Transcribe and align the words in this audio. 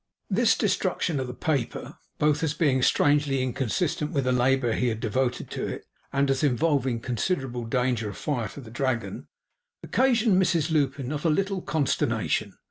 This 0.31 0.57
destruction 0.57 1.19
of 1.19 1.27
the 1.27 1.33
paper, 1.35 1.95
both 2.17 2.41
as 2.41 2.55
being 2.55 2.81
strangely 2.81 3.43
inconsistent 3.43 4.11
with 4.13 4.23
the 4.23 4.31
labour 4.31 4.73
he 4.73 4.87
had 4.87 4.99
devoted 4.99 5.51
to 5.51 5.67
it, 5.67 5.85
and 6.11 6.27
as 6.31 6.43
involving 6.43 6.99
considerable 6.99 7.65
danger 7.65 8.09
of 8.09 8.17
fire 8.17 8.47
to 8.47 8.61
the 8.61 8.71
Dragon, 8.71 9.27
occasioned 9.83 10.41
Mrs 10.41 10.71
Lupin 10.71 11.07
not 11.07 11.23
a 11.23 11.29
little 11.29 11.61
consternation. 11.61 12.55